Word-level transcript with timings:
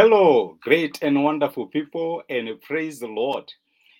Hello, 0.00 0.56
great 0.60 0.96
and 1.02 1.24
wonderful 1.24 1.66
people, 1.66 2.22
and 2.30 2.48
praise 2.60 3.00
the 3.00 3.08
Lord. 3.08 3.52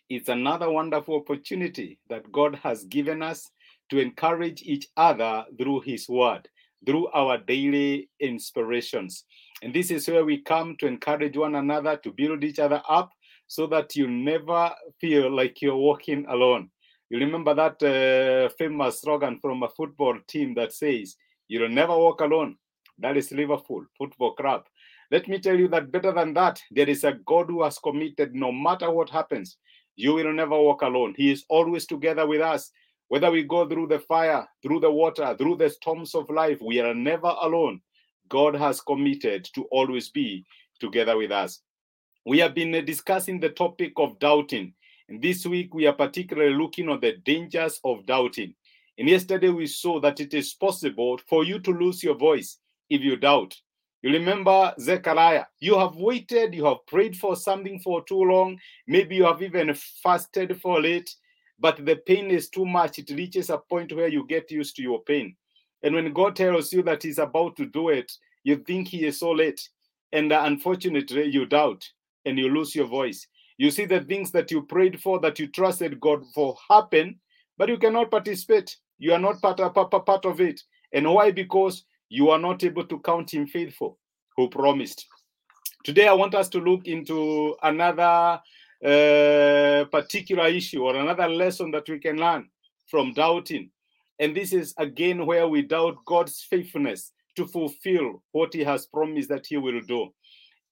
It's 0.09 0.29
another 0.29 0.71
wonderful 0.71 1.17
opportunity 1.17 1.99
that 2.09 2.31
God 2.31 2.55
has 2.63 2.85
given 2.85 3.21
us 3.21 3.51
to 3.91 3.99
encourage 3.99 4.63
each 4.63 4.87
other 4.97 5.45
through 5.59 5.81
His 5.81 6.09
Word, 6.09 6.49
through 6.87 7.09
our 7.09 7.37
daily 7.37 8.09
inspirations. 8.21 9.25
And 9.61 9.75
this 9.75 9.91
is 9.91 10.07
where 10.07 10.25
we 10.25 10.41
come 10.41 10.77
to 10.79 10.87
encourage 10.87 11.37
one 11.37 11.57
another, 11.57 11.97
to 11.97 12.13
build 12.13 12.45
each 12.45 12.61
other 12.61 12.81
up, 12.89 13.11
so 13.49 13.67
that 13.67 13.97
you 13.97 14.07
never 14.07 14.71
feel 15.01 15.35
like 15.35 15.61
you're 15.61 15.75
walking 15.75 16.27
alone. 16.29 16.71
You 17.11 17.19
remember 17.19 17.55
that 17.55 17.83
uh, 17.83 18.55
famous 18.57 19.01
slogan 19.01 19.41
from 19.41 19.65
a 19.65 19.69
football 19.71 20.17
team 20.29 20.55
that 20.55 20.73
says, 20.73 21.17
You'll 21.49 21.69
never 21.69 21.99
walk 21.99 22.21
alone. 22.21 22.55
That 23.01 23.17
is 23.17 23.33
Liverpool 23.33 23.85
Football 23.97 24.35
Club. 24.35 24.63
Let 25.11 25.27
me 25.27 25.39
tell 25.39 25.57
you 25.57 25.69
that 25.69 25.91
better 25.91 26.13
than 26.13 26.35
that, 26.35 26.61
there 26.71 26.89
is 26.89 27.05
a 27.05 27.13
God 27.27 27.47
who 27.47 27.63
has 27.63 27.79
committed 27.79 28.35
no 28.35 28.53
matter 28.53 28.91
what 28.91 29.09
happens, 29.09 29.57
you 29.97 30.15
will 30.15 30.33
never 30.33 30.57
walk 30.57 30.83
alone. 30.83 31.15
He 31.17 31.31
is 31.31 31.45
always 31.49 31.87
together 31.87 32.27
with 32.27 32.41
us. 32.41 32.71
Whether 33.09 33.31
we 33.31 33.43
go 33.43 33.67
through 33.67 33.89
the 33.89 33.99
fire, 33.99 34.47
through 34.63 34.81
the 34.81 34.91
water, 34.91 35.35
through 35.37 35.57
the 35.57 35.71
storms 35.71 36.15
of 36.15 36.29
life, 36.29 36.59
we 36.61 36.79
are 36.81 36.95
never 36.95 37.35
alone. 37.41 37.81
God 38.29 38.55
has 38.55 38.83
committed 38.83 39.49
to 39.55 39.65
always 39.71 40.11
be 40.11 40.45
together 40.79 41.17
with 41.17 41.33
us. 41.33 41.63
We 42.27 42.39
have 42.41 42.55
been 42.55 42.75
uh, 42.75 42.83
discussing 42.83 43.41
the 43.41 43.49
topic 43.49 43.95
of 43.97 44.19
doubting. 44.19 44.75
And 45.09 45.23
this 45.23 45.47
week, 45.47 45.75
we 45.75 45.87
are 45.87 45.95
particularly 45.95 46.55
looking 46.55 46.91
at 46.91 47.01
the 47.01 47.17
dangers 47.25 47.81
of 47.83 48.05
doubting. 48.05 48.55
And 48.99 49.09
yesterday, 49.09 49.49
we 49.49 49.67
saw 49.67 50.01
that 50.01 50.21
it 50.21 50.35
is 50.35 50.53
possible 50.53 51.19
for 51.27 51.45
you 51.45 51.59
to 51.61 51.71
lose 51.71 52.05
your 52.05 52.17
voice 52.17 52.59
if 52.91 53.01
you 53.01 53.17
doubt. 53.17 53.57
You 54.03 54.13
remember 54.13 54.75
Zechariah, 54.79 55.47
you 55.59 55.77
have 55.77 55.97
waited, 55.97 56.55
you 56.55 56.65
have 56.67 56.87
prayed 56.87 57.17
for 57.17 57.35
something 57.35 57.81
for 57.81 58.05
too 58.05 58.23
long, 58.23 58.59
maybe 58.87 59.17
you 59.17 59.25
have 59.25 59.43
even 59.43 59.75
fasted 59.75 60.61
for 60.61 60.85
it, 60.85 61.11
but 61.59 61.85
the 61.85 61.97
pain 61.97 62.31
is 62.31 62.49
too 62.49 62.65
much. 62.65 62.99
It 63.01 63.11
reaches 63.11 63.51
a 63.51 63.59
point 63.59 63.93
where 63.93 64.07
you 64.07 64.25
get 64.29 64.51
used 64.51 64.77
to 64.77 64.83
your 64.83 65.03
pain. 65.03 65.35
And 65.83 65.95
when 65.95 66.13
God 66.13 66.37
tells 66.37 66.73
you 66.73 66.83
that 66.85 67.03
He's 67.03 67.19
about 67.19 67.57
to 67.57 67.67
do 67.67 67.89
it, 67.89 68.13
you 68.45 68.57
think 68.59 68.89
He 68.89 69.05
is 69.05 69.19
so 69.19 69.33
late. 69.33 69.69
And 70.13 70.33
uh, 70.33 70.43
unfortunately, 70.45 71.25
you 71.25 71.47
doubt 71.47 71.85
and 72.25 72.39
you 72.39 72.49
lose 72.49 72.75
your 72.75 72.87
voice. 72.87 73.27
You 73.59 73.73
see 73.73 73.85
the 73.85 74.01
things 74.01 74.31
that 74.31 74.53
you 74.53 74.63
prayed 74.63 75.01
for, 75.01 75.19
that 75.21 75.41
you 75.41 75.49
trusted 75.49 75.99
God 76.01 76.23
for 76.33 76.57
happen, 76.69 77.19
but 77.57 77.69
you 77.69 77.79
cannot 77.79 78.13
participate. 78.13 78.77
You 78.99 79.13
are 79.13 79.19
not 79.19 79.43
part, 79.43 79.59
part, 79.59 80.07
part 80.07 80.25
of 80.25 80.41
it. 80.41 80.63
And 80.93 81.13
why? 81.13 81.33
Because 81.33 81.85
you 82.09 82.31
are 82.31 82.39
not 82.39 82.65
able 82.65 82.85
to 82.87 82.99
count 83.01 83.33
him 83.33 83.47
faithful 83.47 83.99
who 84.37 84.49
promised. 84.49 85.07
Today, 85.85 86.09
I 86.09 86.13
want 86.13 86.35
us 86.35 86.49
to 86.51 86.59
look 86.59 86.87
into 86.87 87.57
another 87.63 88.41
uh, 88.85 89.85
particular 89.91 90.47
issue 90.47 90.85
or 90.85 90.97
another 90.97 91.29
lesson 91.29 91.71
that 91.73 91.89
we 91.89 91.99
can 91.99 92.17
learn 92.17 92.49
from 92.87 93.13
doubting. 93.13 93.71
And 94.19 94.37
this 94.37 94.53
is 94.53 94.75
again 94.79 95.27
where 95.27 95.49
we 95.49 95.63
doubt 95.63 96.05
God's 96.05 96.47
faithfulness 96.49 97.13
to 97.37 97.47
fulfill 97.47 98.23
what 98.33 98.53
he 98.53 98.65
has 98.65 98.87
promised 98.87 99.29
that 99.29 99.47
he 99.47 99.57
will 99.57 99.81
do. 99.81 100.13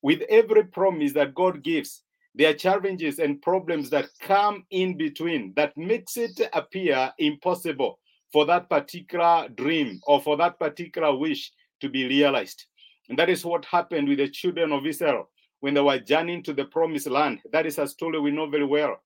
With 0.02 0.22
every 0.28 0.64
promise 0.64 1.12
that 1.12 1.34
God 1.34 1.62
gives, 1.62 2.02
there 2.34 2.50
are 2.50 2.54
challenges 2.54 3.18
and 3.18 3.40
problems 3.40 3.88
that 3.90 4.08
come 4.20 4.64
in 4.70 4.96
between 4.96 5.54
that 5.56 5.76
makes 5.76 6.16
it 6.16 6.40
appear 6.52 7.12
impossible 7.18 7.98
for 8.32 8.46
that 8.46 8.68
particular 8.68 9.48
dream 9.54 10.00
or 10.06 10.20
for 10.20 10.36
that 10.36 10.58
particular 10.58 11.16
wish 11.16 11.52
to 11.80 11.88
be 11.88 12.06
realized. 12.06 12.66
And 13.08 13.18
that 13.18 13.30
is 13.30 13.44
what 13.44 13.64
happened 13.64 14.08
with 14.08 14.18
the 14.18 14.28
children 14.28 14.72
of 14.72 14.86
Israel 14.86 15.28
when 15.60 15.74
they 15.74 15.80
were 15.80 15.98
journeying 15.98 16.42
to 16.44 16.52
the 16.52 16.64
promised 16.64 17.08
land. 17.08 17.40
That 17.52 17.66
is 17.66 17.78
a 17.78 17.86
story 17.86 18.20
we 18.20 18.30
know 18.30 18.46
very 18.46 18.66
well. 18.66 18.96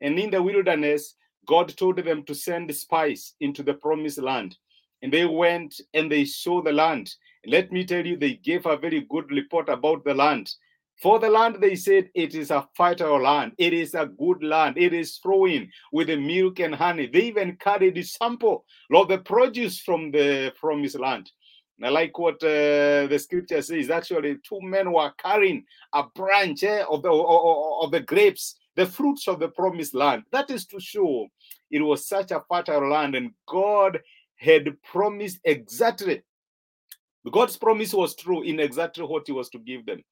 And 0.00 0.18
in 0.18 0.30
the 0.30 0.42
wilderness, 0.42 1.14
God 1.46 1.76
told 1.76 1.98
them 1.98 2.24
to 2.24 2.34
send 2.34 2.74
spies 2.74 3.34
into 3.40 3.62
the 3.62 3.74
promised 3.74 4.18
land. 4.18 4.56
And 5.02 5.12
they 5.12 5.24
went 5.24 5.80
and 5.94 6.10
they 6.10 6.24
saw 6.24 6.62
the 6.62 6.72
land. 6.72 7.14
Let 7.46 7.72
me 7.72 7.84
tell 7.84 8.06
you, 8.06 8.16
they 8.16 8.34
gave 8.34 8.66
a 8.66 8.76
very 8.76 9.00
good 9.08 9.30
report 9.30 9.68
about 9.68 10.04
the 10.04 10.14
land. 10.14 10.50
For 11.00 11.18
the 11.18 11.30
land, 11.30 11.56
they 11.60 11.76
said, 11.76 12.10
it 12.14 12.34
is 12.34 12.50
a 12.50 12.68
fertile 12.76 13.22
land. 13.22 13.52
It 13.56 13.72
is 13.72 13.94
a 13.94 14.04
good 14.06 14.42
land. 14.42 14.76
It 14.76 14.92
is 14.92 15.16
flowing 15.16 15.70
with 15.92 16.08
the 16.08 16.16
milk 16.16 16.60
and 16.60 16.74
honey. 16.74 17.06
They 17.06 17.22
even 17.22 17.56
carried 17.56 17.96
a 17.96 18.04
sample 18.04 18.66
of 18.92 19.08
the 19.08 19.18
produce 19.18 19.80
from 19.80 20.10
the 20.10 20.52
from 20.60 20.70
promised 20.70 20.98
land. 20.98 21.30
And 21.78 21.86
I 21.86 21.90
like 21.90 22.18
what 22.18 22.34
uh, 22.42 23.06
the 23.06 23.18
scripture 23.18 23.62
says. 23.62 23.88
Actually, 23.88 24.36
two 24.46 24.60
men 24.60 24.92
were 24.92 25.10
carrying 25.16 25.64
a 25.94 26.04
branch 26.14 26.62
eh, 26.64 26.84
of, 26.86 27.02
the, 27.02 27.10
of 27.10 27.90
the 27.90 28.00
grapes, 28.00 28.56
the 28.76 28.84
fruits 28.84 29.26
of 29.26 29.40
the 29.40 29.48
promised 29.48 29.94
land. 29.94 30.24
That 30.32 30.50
is 30.50 30.66
to 30.66 30.78
show 30.78 31.28
it 31.70 31.80
was 31.80 32.06
such 32.06 32.30
a 32.32 32.42
fertile 32.50 32.90
land, 32.90 33.14
and 33.14 33.32
God 33.48 34.00
had 34.36 34.68
promised 34.82 35.38
exactly. 35.44 36.22
God's 37.30 37.56
promise 37.56 37.94
was 37.94 38.14
true 38.14 38.42
in 38.42 38.60
exactly 38.60 39.04
what 39.04 39.22
He 39.26 39.32
was 39.32 39.48
to 39.50 39.58
give 39.58 39.86
them. 39.86 40.02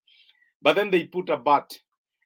But 0.62 0.76
then 0.76 0.90
they 0.90 1.04
put 1.04 1.30
a 1.30 1.36
but. 1.36 1.78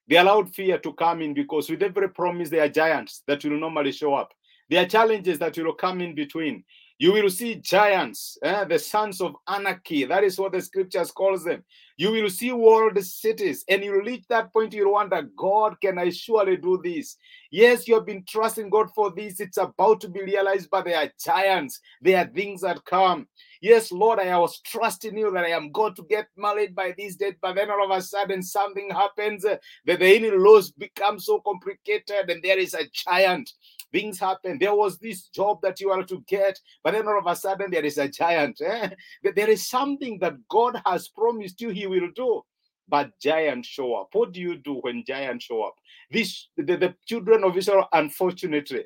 They 0.07 0.17
allowed 0.17 0.53
fear 0.53 0.77
to 0.79 0.93
come 0.93 1.21
in 1.21 1.33
because 1.33 1.69
with 1.69 1.81
every 1.81 2.09
promise, 2.09 2.49
there 2.49 2.63
are 2.63 2.69
giants 2.69 3.23
that 3.27 3.43
will 3.43 3.59
normally 3.59 3.91
show 3.91 4.13
up. 4.15 4.33
There 4.69 4.83
are 4.83 4.87
challenges 4.87 5.39
that 5.39 5.57
will 5.57 5.73
come 5.73 6.01
in 6.01 6.15
between. 6.15 6.63
You 6.99 7.11
will 7.11 7.29
see 7.29 7.55
giants, 7.55 8.37
eh, 8.43 8.63
the 8.65 8.79
sons 8.79 9.19
of 9.19 9.35
anarchy. 9.47 10.05
That 10.05 10.23
is 10.23 10.39
what 10.39 10.53
the 10.53 10.61
scriptures 10.61 11.11
calls 11.11 11.43
them. 11.43 11.63
You 11.97 12.11
will 12.11 12.29
see 12.29 12.51
world 12.51 12.97
cities, 13.03 13.65
and 13.67 13.83
you 13.83 14.01
reach 14.01 14.23
that 14.29 14.53
point, 14.53 14.73
you'll 14.73 14.93
wonder, 14.93 15.29
God, 15.35 15.75
can 15.81 15.97
I 15.97 16.11
surely 16.11 16.55
do 16.55 16.79
this? 16.83 17.17
Yes, 17.51 17.87
you 17.87 17.95
have 17.95 18.05
been 18.05 18.23
trusting 18.27 18.69
God 18.69 18.89
for 18.93 19.11
this. 19.11 19.39
It's 19.39 19.57
about 19.57 20.01
to 20.01 20.09
be 20.09 20.23
realized, 20.23 20.69
but 20.71 20.85
there 20.85 20.97
are 20.97 21.11
giants. 21.23 21.79
There 22.01 22.17
are 22.17 22.27
things 22.27 22.61
that 22.61 22.85
come. 22.85 23.27
Yes, 23.63 23.93
Lord, 23.93 24.19
I 24.19 24.37
was 24.37 24.59
trusting 24.59 25.17
you 25.17 25.31
that 25.31 25.45
I 25.45 25.51
am 25.51 25.71
going 25.71 25.95
to 25.95 26.03
get 26.03 26.27
married 26.35 26.75
by 26.75 26.93
this 26.97 27.15
date, 27.15 27.37
but 27.41 27.55
then 27.55 27.71
all 27.71 27.85
of 27.85 27.97
a 27.97 28.01
sudden 28.01 28.43
something 28.43 28.89
happens 28.89 29.45
uh, 29.45 29.55
that 29.85 29.99
the 29.99 30.15
in-laws 30.17 30.71
become 30.71 31.17
so 31.17 31.39
complicated, 31.39 32.29
and 32.29 32.43
there 32.43 32.59
is 32.59 32.73
a 32.73 32.83
giant 32.91 33.49
things 33.93 34.19
happen. 34.19 34.57
There 34.59 34.75
was 34.75 34.99
this 34.99 35.29
job 35.29 35.61
that 35.61 35.79
you 35.79 35.91
are 35.91 36.03
to 36.03 36.21
get, 36.27 36.59
but 36.83 36.91
then 36.91 37.07
all 37.07 37.17
of 37.17 37.25
a 37.25 37.37
sudden 37.37 37.71
there 37.71 37.85
is 37.85 37.97
a 37.97 38.09
giant. 38.09 38.59
Eh? 38.59 38.89
There 39.33 39.49
is 39.49 39.65
something 39.65 40.19
that 40.19 40.45
God 40.49 40.81
has 40.85 41.07
promised 41.07 41.61
you 41.61 41.69
He 41.69 41.87
will 41.87 42.09
do. 42.13 42.41
But 42.89 43.17
giants 43.21 43.69
show 43.69 43.95
up. 43.95 44.09
What 44.11 44.33
do 44.33 44.41
you 44.41 44.57
do 44.57 44.73
when 44.81 45.05
giants 45.07 45.45
show 45.45 45.63
up? 45.63 45.75
This 46.11 46.49
the, 46.57 46.75
the 46.75 46.95
children 47.05 47.45
of 47.45 47.55
Israel, 47.55 47.87
unfortunately, 47.93 48.83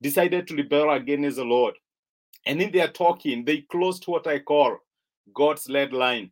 decided 0.00 0.46
to 0.46 0.56
rebel 0.56 0.92
against 0.92 1.36
the 1.36 1.44
Lord. 1.44 1.74
And 2.46 2.62
in 2.62 2.72
their 2.72 2.88
talking, 2.88 3.44
they 3.44 3.62
closed 3.70 4.04
what 4.06 4.26
I 4.26 4.38
call 4.38 4.78
God's 5.34 5.68
lead 5.68 5.92
line. 5.92 6.30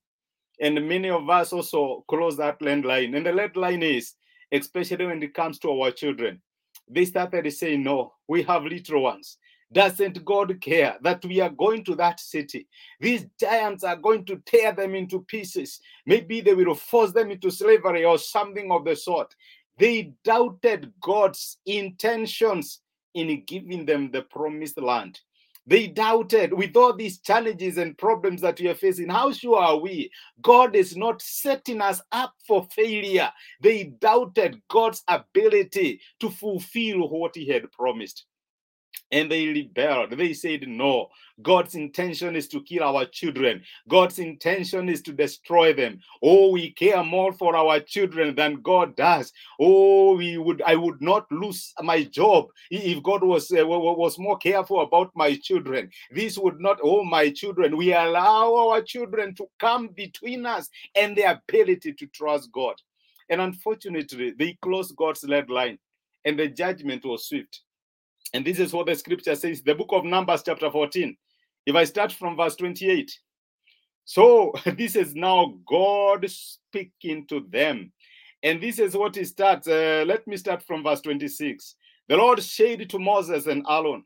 And 0.60 0.88
many 0.88 1.10
of 1.10 1.28
us 1.28 1.52
also 1.52 2.04
close 2.08 2.36
that 2.38 2.62
lead 2.62 2.84
line. 2.84 3.14
And 3.14 3.26
the 3.26 3.32
lead 3.32 3.56
line 3.56 3.82
is, 3.82 4.14
especially 4.52 5.06
when 5.06 5.22
it 5.22 5.34
comes 5.34 5.58
to 5.60 5.70
our 5.70 5.90
children, 5.90 6.40
they 6.88 7.04
started 7.04 7.50
saying, 7.52 7.82
No, 7.82 8.14
we 8.28 8.42
have 8.44 8.64
little 8.64 9.02
ones. 9.02 9.38
Doesn't 9.72 10.24
God 10.24 10.60
care 10.60 10.96
that 11.02 11.24
we 11.24 11.40
are 11.40 11.50
going 11.50 11.84
to 11.84 11.96
that 11.96 12.20
city? 12.20 12.68
These 13.00 13.26
giants 13.38 13.82
are 13.82 13.96
going 13.96 14.24
to 14.26 14.40
tear 14.46 14.72
them 14.72 14.94
into 14.94 15.22
pieces. 15.22 15.80
Maybe 16.06 16.40
they 16.40 16.54
will 16.54 16.74
force 16.74 17.12
them 17.12 17.32
into 17.32 17.50
slavery 17.50 18.04
or 18.04 18.16
something 18.16 18.70
of 18.70 18.84
the 18.84 18.94
sort. 18.94 19.34
They 19.78 20.12
doubted 20.24 20.92
God's 21.00 21.58
intentions 21.66 22.80
in 23.14 23.44
giving 23.44 23.84
them 23.84 24.10
the 24.10 24.22
promised 24.22 24.80
land. 24.80 25.20
They 25.66 25.88
doubted 25.88 26.52
with 26.52 26.76
all 26.76 26.94
these 26.94 27.18
challenges 27.18 27.76
and 27.78 27.98
problems 27.98 28.40
that 28.42 28.60
we 28.60 28.68
are 28.68 28.74
facing. 28.74 29.08
How 29.08 29.32
sure 29.32 29.58
are 29.58 29.76
we? 29.76 30.10
God 30.40 30.76
is 30.76 30.96
not 30.96 31.20
setting 31.20 31.80
us 31.80 32.00
up 32.12 32.34
for 32.46 32.66
failure. 32.70 33.30
They 33.60 33.84
doubted 34.00 34.62
God's 34.68 35.02
ability 35.08 36.00
to 36.20 36.30
fulfill 36.30 37.08
what 37.08 37.34
He 37.34 37.48
had 37.48 37.70
promised 37.72 38.26
and 39.12 39.30
they 39.30 39.46
rebelled. 39.46 40.12
They 40.12 40.32
said, 40.32 40.66
No, 40.66 41.08
God's 41.42 41.74
intention 41.74 42.34
is 42.34 42.48
to 42.48 42.62
kill 42.62 42.82
our 42.82 43.04
children. 43.04 43.62
God's 43.88 44.18
intention 44.18 44.88
is 44.88 45.02
to 45.02 45.12
destroy 45.12 45.72
them. 45.72 46.00
Oh, 46.22 46.50
we 46.50 46.72
care 46.72 47.04
more 47.04 47.32
for 47.32 47.54
our 47.56 47.80
children 47.80 48.34
than 48.34 48.62
God 48.62 48.96
does. 48.96 49.32
Oh, 49.60 50.16
we 50.16 50.38
would 50.38 50.62
I 50.62 50.76
would 50.76 51.00
not 51.00 51.30
lose 51.30 51.72
my 51.82 52.04
job 52.04 52.46
if 52.70 53.02
God 53.02 53.22
was 53.22 53.52
uh, 53.52 53.66
was 53.66 54.18
more 54.18 54.38
careful 54.38 54.80
about 54.80 55.12
my 55.14 55.36
children. 55.36 55.90
This 56.10 56.38
would 56.38 56.60
not, 56.60 56.78
oh, 56.82 57.04
my 57.04 57.30
children. 57.30 57.76
We 57.76 57.92
allow 57.92 58.54
our 58.54 58.82
children 58.82 59.34
to 59.36 59.46
come 59.58 59.88
between 59.88 60.46
us 60.46 60.68
and 60.94 61.16
the 61.16 61.24
ability 61.24 61.92
to 61.92 62.06
trust 62.08 62.50
God. 62.52 62.74
And 63.28 63.40
unfortunately, 63.40 64.32
they 64.38 64.56
closed 64.62 64.96
God's 64.96 65.24
lead 65.24 65.50
line, 65.50 65.78
and 66.24 66.38
the 66.38 66.48
judgment 66.48 67.04
was 67.04 67.26
swift. 67.26 67.62
And 68.36 68.44
this 68.44 68.58
is 68.58 68.74
what 68.74 68.84
the 68.84 68.94
scripture 68.94 69.34
says, 69.34 69.62
the 69.62 69.74
book 69.74 69.88
of 69.92 70.04
Numbers, 70.04 70.42
chapter 70.44 70.70
14. 70.70 71.16
If 71.64 71.74
I 71.74 71.84
start 71.84 72.12
from 72.12 72.36
verse 72.36 72.54
28, 72.56 73.10
So 74.04 74.52
this 74.76 74.94
is 74.94 75.14
now 75.14 75.54
God 75.66 76.28
speaking 76.28 77.26
to 77.28 77.46
them. 77.48 77.94
And 78.42 78.62
this 78.62 78.78
is 78.78 78.94
what 78.94 79.16
he 79.16 79.24
starts. 79.24 79.68
Uh, 79.68 80.04
let 80.06 80.26
me 80.26 80.36
start 80.36 80.62
from 80.62 80.84
verse 80.84 81.00
26. 81.00 81.76
The 82.10 82.18
Lord 82.18 82.42
said 82.42 82.90
to 82.90 82.98
Moses 82.98 83.46
and 83.46 83.64
Aaron, 83.70 84.04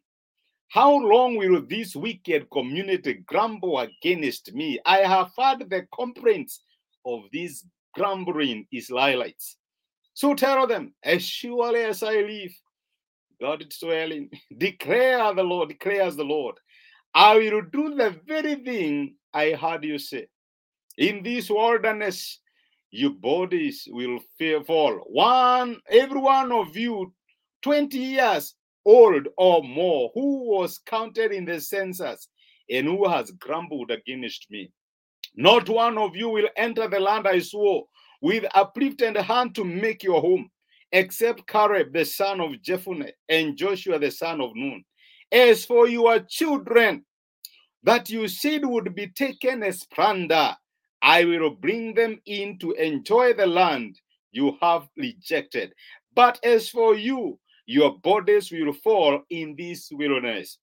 How 0.68 0.96
long 0.96 1.34
will 1.34 1.62
this 1.66 1.96
wicked 1.96 2.48
community 2.52 3.24
grumble 3.26 3.80
against 3.80 4.54
me? 4.54 4.78
I 4.86 4.98
have 4.98 5.32
heard 5.36 5.68
the 5.68 5.88
complaints 5.92 6.62
of 7.04 7.22
these 7.32 7.64
grumbling 7.96 8.68
Israelites. 8.70 9.56
So 10.14 10.34
tell 10.34 10.68
them, 10.68 10.94
as 11.02 11.24
surely 11.24 11.82
as 11.82 12.04
I 12.04 12.20
live, 12.20 12.52
God 13.40 13.62
is 13.62 13.78
dwelling, 13.78 14.31
declare 14.58 15.34
the 15.34 15.42
Lord, 15.42 15.70
declares 15.70 16.16
the 16.16 16.25
Lord, 16.25 16.56
I 17.14 17.37
will 17.37 17.62
do 17.72 17.94
the 17.94 18.16
very 18.26 18.56
thing 18.56 19.14
I 19.32 19.52
heard 19.52 19.84
you 19.84 19.98
say. 19.98 20.26
In 20.98 21.22
this 21.22 21.50
wilderness, 21.50 22.40
your 22.90 23.10
bodies 23.10 23.88
will 23.90 24.19
fall. 24.66 25.00
One, 25.06 25.81
every 25.88 26.20
one 26.20 26.52
of 26.52 26.76
you, 26.76 27.12
20 27.62 27.98
years 27.98 28.54
old 28.84 29.28
or 29.37 29.62
more, 29.62 30.10
who 30.14 30.50
was 30.50 30.78
counted 30.78 31.32
in 31.32 31.44
the 31.44 31.60
census 31.60 32.28
and 32.69 32.87
who 32.87 33.08
has 33.08 33.31
grumbled 33.32 33.90
against 33.90 34.46
me. 34.50 34.70
Not 35.34 35.69
one 35.69 35.98
of 35.98 36.16
you 36.16 36.28
will 36.28 36.48
enter 36.56 36.88
the 36.88 37.00
land 37.00 37.26
I 37.26 37.38
swore 37.38 37.84
with 38.20 38.44
uplifted 38.54 39.16
hand 39.16 39.54
to 39.54 39.64
make 39.64 40.02
your 40.02 40.20
home, 40.20 40.50
except 40.92 41.46
Caleb 41.46 41.92
the 41.92 42.04
son 42.04 42.40
of 42.40 42.52
Jephunneh 42.52 43.12
and 43.28 43.56
Joshua 43.56 43.98
the 43.98 44.10
son 44.10 44.40
of 44.40 44.52
Nun. 44.54 44.84
As 45.32 45.64
for 45.64 45.87
your 45.87 46.20
children 46.20 47.04
that 47.82 48.10
you 48.10 48.28
said 48.28 48.64
would 48.64 48.94
be 48.94 49.08
taken 49.08 49.62
as 49.62 49.84
plunder, 49.84 50.56
I 51.02 51.25
will 51.25 51.50
bring 51.50 51.94
them 51.94 52.20
in 52.26 52.58
to 52.58 52.72
enjoy 52.72 53.32
the 53.32 53.46
land 53.46 54.00
you 54.32 54.56
have 54.60 54.88
rejected. 54.96 55.72
But 56.14 56.38
as 56.44 56.69
for 56.69 56.94
you, 56.94 57.38
your 57.66 57.98
bodies 57.98 58.50
will 58.50 58.72
fall 58.72 59.22
in 59.31 59.54
this 59.56 59.88
wilderness. 59.92 60.58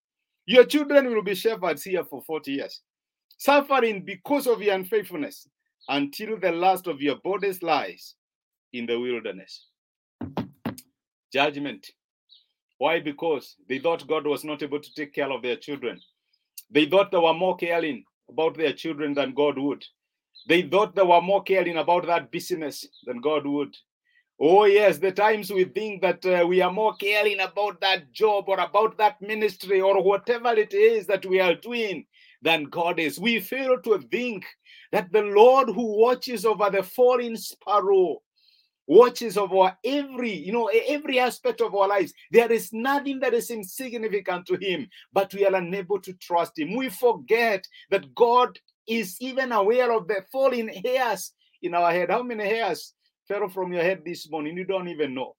Your 0.46 0.66
children 0.66 1.14
will 1.14 1.24
be 1.24 1.36
shepherds 1.36 1.84
here 1.84 2.04
for 2.04 2.22
40 2.22 2.52
years, 2.52 2.82
suffering 3.38 4.04
because 4.04 4.48
of 4.48 4.62
your 4.62 4.76
unfaithfulness 4.76 5.48
until 5.90 6.38
the 6.38 6.52
last 6.52 6.88
of 6.88 7.02
your 7.02 7.16
bodies 7.18 7.64
lies 7.64 8.16
in 8.74 8.86
the 8.86 9.00
wilderness. 9.00 9.68
Judgment. 11.34 11.88
Why? 12.78 13.00
Because 13.00 13.56
they 13.68 13.80
thought 13.80 14.08
God 14.08 14.28
was 14.28 14.44
not 14.44 14.62
able 14.64 14.80
to 14.80 14.94
take 14.94 15.14
care 15.14 15.32
of 15.32 15.42
their 15.42 15.56
children. 15.56 16.00
They 16.70 16.86
thought 16.86 17.12
they 17.12 17.18
were 17.18 17.34
more 17.34 17.58
caring 17.58 18.04
about 18.30 18.58
their 18.58 18.74
children 18.74 19.14
than 19.14 19.34
God 19.34 19.58
would. 19.58 19.84
They 20.48 20.62
thought 20.64 20.96
they 20.96 21.04
were 21.04 21.22
more 21.22 21.44
caring 21.44 21.78
about 21.78 22.06
that 22.08 22.32
business 22.32 22.86
than 23.06 23.20
God 23.22 23.46
would. 23.46 23.76
Oh, 24.40 24.66
yes, 24.66 25.00
the 25.00 25.12
times 25.12 25.52
we 25.52 25.64
think 25.64 26.02
that 26.04 26.24
uh, 26.24 26.46
we 26.46 26.62
are 26.62 26.72
more 26.72 26.96
caring 26.98 27.40
about 27.40 27.82
that 27.82 28.12
job 28.12 28.46
or 28.48 28.60
about 28.60 28.96
that 29.00 29.20
ministry 29.20 29.82
or 29.82 30.04
whatever 30.04 30.54
it 30.54 30.74
is 30.74 31.08
that 31.08 31.26
we 31.26 31.40
are 31.40 31.56
doing 31.56 32.06
than 32.44 32.66
God 32.66 33.00
is. 33.00 33.20
We 33.20 33.40
fail 33.40 33.82
to 33.82 34.00
think 34.12 34.46
that 34.92 35.12
the 35.12 35.24
Lord 35.24 35.70
who 35.70 35.98
watches 36.00 36.46
over 36.46 36.70
the 36.70 36.84
falling 36.84 37.36
sparrow 37.36 38.22
watches 38.88 39.38
over 39.38 39.76
every 39.84 40.34
you 40.34 40.54
know 40.54 40.68
every 40.88 41.20
aspect 41.20 41.62
of 41.62 41.76
our 41.76 41.88
lives. 41.88 42.14
There 42.32 42.52
is 42.52 42.72
nothing 42.72 43.20
that 43.20 43.34
is 43.34 43.52
insignificant 43.52 44.46
to 44.48 44.56
him 44.56 44.88
but 45.14 45.34
we 45.34 45.46
are 45.46 45.56
unable 45.56 46.00
to 46.02 46.14
trust 46.14 46.58
him. 46.58 46.76
We 46.76 46.90
forget 46.90 47.68
that 47.92 48.16
god 48.16 48.58
is 48.88 49.18
even 49.20 49.52
aware 49.52 49.92
of 49.92 50.08
the 50.08 50.24
falling 50.32 50.70
hairs 50.86 51.34
in 51.62 51.74
our 51.74 51.92
head. 51.92 52.10
How 52.10 52.24
many 52.24 52.46
hairs 52.46 52.94
fell 53.28 53.50
from 53.50 53.74
your 53.74 53.84
head 53.84 54.04
this 54.06 54.30
morning? 54.32 54.56
You 54.56 54.64
don't 54.64 54.88
even 54.88 55.14
know. 55.14 55.36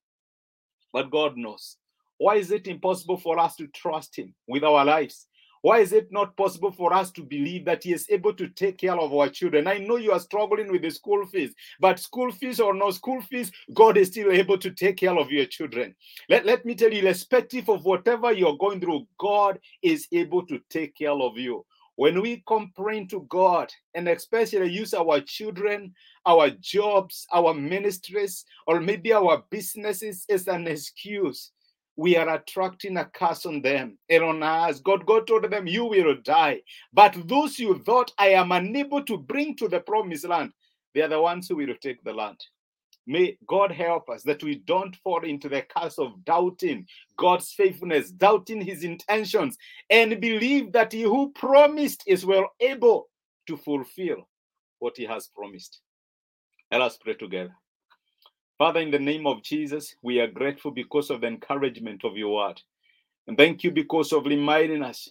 But 0.92 1.10
god 1.10 1.36
knows. 1.36 1.76
Why 2.18 2.36
is 2.36 2.50
it 2.50 2.66
impossible 2.66 3.16
for 3.16 3.38
us 3.38 3.56
to 3.56 3.68
trust 3.68 4.16
him 4.16 4.34
with 4.46 4.64
our 4.64 4.84
lives 4.84 5.27
why 5.62 5.78
is 5.78 5.92
it 5.92 6.08
not 6.10 6.36
possible 6.36 6.70
for 6.70 6.92
us 6.92 7.10
to 7.12 7.22
believe 7.22 7.64
that 7.64 7.84
He 7.84 7.92
is 7.92 8.06
able 8.10 8.32
to 8.34 8.48
take 8.48 8.78
care 8.78 8.98
of 8.98 9.12
our 9.12 9.28
children? 9.28 9.66
I 9.66 9.78
know 9.78 9.96
you 9.96 10.12
are 10.12 10.20
struggling 10.20 10.70
with 10.70 10.82
the 10.82 10.90
school 10.90 11.26
fees, 11.26 11.54
but 11.80 11.98
school 11.98 12.30
fees 12.30 12.60
or 12.60 12.74
no 12.74 12.90
school 12.90 13.20
fees, 13.22 13.50
God 13.74 13.96
is 13.96 14.08
still 14.08 14.30
able 14.32 14.58
to 14.58 14.70
take 14.70 14.98
care 14.98 15.16
of 15.16 15.30
your 15.30 15.46
children. 15.46 15.94
Let, 16.28 16.46
let 16.46 16.64
me 16.64 16.74
tell 16.74 16.92
you, 16.92 17.02
irrespective 17.02 17.68
of 17.68 17.84
whatever 17.84 18.32
you're 18.32 18.56
going 18.56 18.80
through, 18.80 19.06
God 19.18 19.58
is 19.82 20.06
able 20.12 20.46
to 20.46 20.60
take 20.70 20.96
care 20.96 21.12
of 21.12 21.36
you. 21.36 21.64
When 21.96 22.22
we 22.22 22.44
complain 22.46 23.08
to 23.08 23.26
God 23.28 23.72
and 23.92 24.08
especially 24.08 24.70
use 24.70 24.94
our 24.94 25.20
children, 25.20 25.92
our 26.26 26.50
jobs, 26.50 27.26
our 27.32 27.52
ministries, 27.52 28.44
or 28.68 28.80
maybe 28.80 29.12
our 29.12 29.42
businesses 29.50 30.24
as 30.28 30.46
an 30.46 30.68
excuse, 30.68 31.50
we 31.98 32.16
are 32.16 32.36
attracting 32.36 32.96
a 32.96 33.04
curse 33.06 33.44
on 33.44 33.60
them 33.60 33.98
and 34.08 34.22
on 34.22 34.40
us. 34.40 34.78
God, 34.78 35.04
God 35.04 35.26
told 35.26 35.50
them, 35.50 35.66
You 35.66 35.84
will 35.84 36.14
die. 36.22 36.62
But 36.92 37.16
those 37.26 37.58
you 37.58 37.82
thought 37.84 38.12
I 38.18 38.28
am 38.28 38.52
unable 38.52 39.02
to 39.02 39.18
bring 39.18 39.56
to 39.56 39.66
the 39.66 39.80
promised 39.80 40.28
land, 40.28 40.52
they 40.94 41.02
are 41.02 41.08
the 41.08 41.20
ones 41.20 41.48
who 41.48 41.56
will 41.56 41.74
take 41.82 42.02
the 42.04 42.12
land. 42.12 42.38
May 43.08 43.36
God 43.48 43.72
help 43.72 44.08
us 44.10 44.22
that 44.22 44.44
we 44.44 44.62
don't 44.64 44.94
fall 45.02 45.24
into 45.24 45.48
the 45.48 45.62
curse 45.62 45.98
of 45.98 46.24
doubting 46.24 46.86
God's 47.16 47.52
faithfulness, 47.52 48.12
doubting 48.12 48.60
his 48.60 48.84
intentions, 48.84 49.58
and 49.90 50.20
believe 50.20 50.70
that 50.72 50.92
he 50.92 51.02
who 51.02 51.32
promised 51.32 52.04
is 52.06 52.24
well 52.24 52.48
able 52.60 53.08
to 53.48 53.56
fulfill 53.56 54.28
what 54.78 54.96
he 54.96 55.04
has 55.04 55.28
promised. 55.34 55.80
Let 56.70 56.80
us 56.80 56.96
pray 56.96 57.14
together. 57.14 57.56
Father, 58.58 58.80
in 58.80 58.90
the 58.90 58.98
name 58.98 59.24
of 59.24 59.44
Jesus, 59.44 59.94
we 60.02 60.18
are 60.18 60.26
grateful 60.26 60.72
because 60.72 61.10
of 61.10 61.20
the 61.20 61.28
encouragement 61.28 62.04
of 62.04 62.16
your 62.16 62.34
word. 62.34 62.60
And 63.28 63.38
thank 63.38 63.62
you 63.62 63.70
because 63.70 64.12
of 64.12 64.26
reminding 64.26 64.82
us 64.82 65.10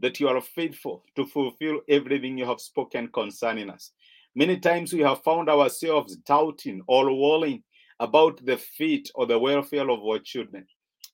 that 0.00 0.18
you 0.18 0.26
are 0.26 0.40
faithful 0.40 1.04
to 1.14 1.24
fulfill 1.24 1.80
everything 1.88 2.36
you 2.36 2.44
have 2.44 2.60
spoken 2.60 3.06
concerning 3.14 3.70
us. 3.70 3.92
Many 4.34 4.58
times 4.58 4.92
we 4.92 4.98
have 5.02 5.22
found 5.22 5.48
ourselves 5.48 6.16
doubting 6.16 6.82
or 6.88 7.14
worrying 7.14 7.62
about 8.00 8.44
the 8.44 8.56
fate 8.56 9.12
or 9.14 9.26
the 9.26 9.38
welfare 9.38 9.88
of 9.88 10.00
our 10.00 10.18
children. 10.18 10.66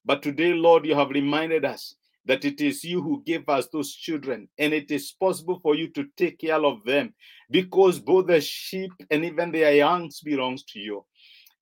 But 0.06 0.22
today, 0.22 0.54
Lord, 0.54 0.86
you 0.86 0.94
have 0.94 1.10
reminded 1.10 1.66
us 1.66 1.96
that 2.24 2.46
it 2.46 2.62
is 2.62 2.82
you 2.82 3.02
who 3.02 3.22
gave 3.26 3.46
us 3.50 3.68
those 3.68 3.94
children, 3.94 4.48
and 4.58 4.72
it 4.72 4.90
is 4.90 5.12
possible 5.12 5.60
for 5.62 5.74
you 5.74 5.88
to 5.88 6.06
take 6.16 6.38
care 6.38 6.64
of 6.64 6.82
them 6.84 7.12
because 7.50 7.98
both 7.98 8.26
the 8.26 8.40
sheep 8.40 8.90
and 9.10 9.22
even 9.22 9.52
their 9.52 9.74
youngs 9.74 10.20
belongs 10.20 10.64
to 10.64 10.78
you. 10.78 11.04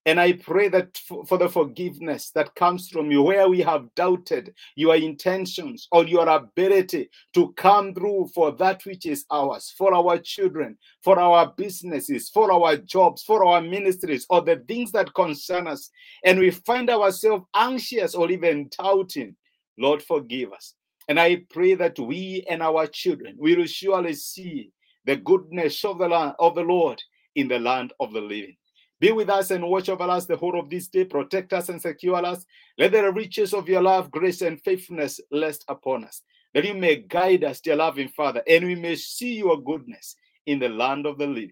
And 0.05 0.19
I 0.19 0.33
pray 0.33 0.69
that 0.69 0.99
for 1.29 1.39
the 1.39 1.49
forgiveness 1.49 2.31
that 2.31 2.55
comes 2.57 2.89
from 2.89 3.13
you, 3.13 3.23
where 3.23 3.49
we 3.49 3.61
have 3.61 3.95
doubted 3.95 4.53
your 4.75 4.97
intentions 4.97 5.87
or 5.93 6.05
your 6.05 6.29
ability 6.29 7.09
to 7.35 7.53
come 7.53 7.95
through 7.95 8.31
for 8.35 8.51
that 8.53 8.85
which 8.85 9.07
is 9.07 9.25
ours, 9.31 9.73
for 9.79 9.95
our 9.95 10.19
children, 10.19 10.77
for 11.05 11.21
our 11.21 11.53
businesses, 11.57 12.29
for 12.31 12.53
our 12.53 12.77
jobs, 12.79 13.23
for 13.23 13.45
our 13.45 13.61
ministries, 13.61 14.27
or 14.29 14.41
the 14.41 14.57
things 14.67 14.91
that 14.91 15.15
concern 15.15 15.69
us. 15.69 15.89
And 16.25 16.41
we 16.41 16.51
find 16.51 16.91
ourselves 16.91 17.45
anxious 17.55 18.17
or 18.17 18.29
even 18.29 18.71
doubting. 18.77 19.37
Lord, 19.79 20.03
forgive 20.03 20.53
us. 20.53 20.75
And 21.09 21.21
I 21.21 21.43
pray 21.51 21.75
that 21.75 21.99
we 21.99 22.45
and 22.51 22.61
our 22.61 22.89
children 22.89 23.37
will 23.39 23.67
surely 23.67 24.15
see 24.15 24.73
the 25.05 25.17
goodness 25.17 25.85
of 25.85 25.99
the, 25.99 26.09
land, 26.09 26.35
of 26.41 26.57
the 26.57 26.63
Lord 26.63 27.01
in 27.37 27.47
the 27.47 27.59
land 27.59 27.93
of 28.01 28.13
the 28.13 28.21
living. 28.21 28.57
Be 29.03 29.11
with 29.11 29.31
us 29.31 29.51
and 29.51 29.67
watch 29.67 29.89
over 29.89 30.05
us 30.05 30.27
the 30.27 30.37
whole 30.37 30.57
of 30.57 30.71
this 30.71 30.87
day. 30.87 31.05
Protect 31.05 31.53
us 31.53 31.69
and 31.71 31.83
secure 31.83 32.25
us. 32.25 32.47
Let 32.79 32.93
the 32.93 33.11
riches 33.11 33.53
of 33.53 33.69
your 33.69 33.83
love, 33.83 34.13
grace, 34.13 34.43
and 34.43 34.63
faithfulness 34.63 35.21
rest 35.33 35.65
upon 35.67 36.05
us. 36.05 36.23
That 36.55 36.65
you 36.65 36.75
may 36.75 37.05
guide 37.09 37.43
us, 37.43 37.61
dear 37.61 37.75
loving 37.75 38.11
Father, 38.11 38.45
and 38.49 38.65
we 38.65 38.77
may 38.77 38.95
see 38.95 39.35
your 39.35 39.61
goodness 39.61 40.15
in 40.47 40.61
the 40.61 40.69
land 40.69 41.07
of 41.07 41.19
the 41.19 41.27
living. 41.27 41.51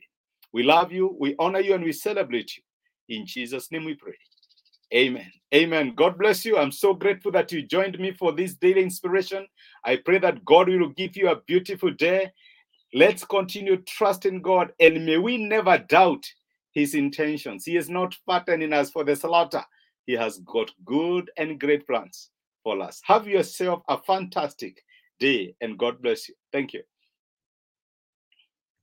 We 0.52 0.62
love 0.62 0.92
you, 0.92 1.16
we 1.19 1.35
honor 1.40 1.59
you, 1.59 1.75
and 1.75 1.83
we 1.83 1.90
celebrate 1.90 2.57
you. 2.57 2.62
In 3.09 3.26
Jesus' 3.26 3.73
name 3.73 3.85
we 3.85 3.95
pray. 3.95 4.14
Amen. 4.95 5.33
Amen. 5.52 5.95
God 5.97 6.19
bless 6.19 6.45
you. 6.45 6.57
I'm 6.57 6.71
so 6.71 6.95
grateful 6.95 7.33
that 7.33 7.50
you 7.50 7.62
joined 7.62 7.99
me 7.99 8.12
for 8.12 8.30
this 8.30 8.54
daily 8.54 8.85
inspiration. 8.85 9.45
I 9.85 9.97
pray 9.97 10.19
that 10.21 10.45
God 10.45 10.69
will 10.69 10.90
give 10.90 11.16
you 11.16 11.30
a 11.30 11.40
beautiful 11.40 11.90
day. 11.90 12.30
Let's 12.95 13.25
continue 13.25 13.78
trusting 13.78 14.40
God 14.40 14.73
and 14.78 15.04
may 15.04 15.19
we 15.19 15.37
never 15.37 15.78
doubt 15.78 16.25
his 16.73 16.95
intentions. 16.95 17.65
He 17.65 17.77
is 17.77 17.91
not 17.91 18.17
fattening 18.27 18.73
us 18.73 18.91
for 18.91 19.05
the 19.05 19.17
slaughter. 19.17 19.65
He 20.07 20.12
has 20.15 20.39
got 20.39 20.71
good 20.85 21.31
and 21.37 21.61
great 21.61 21.87
plans 21.87 22.31
for 22.62 22.81
us. 22.81 23.00
Have 23.05 23.27
yourself 23.27 23.83
a 23.89 23.99
fantastic 23.99 24.83
day 25.19 25.55
and 25.61 25.79
God 25.79 26.00
bless 26.03 26.29
you. 26.29 26.35
Thank 26.53 26.73
you. 26.73 26.83